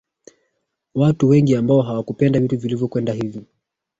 [0.95, 3.45] a watu wengi ambao hawakupenda vitu vilivyo kwenda hivi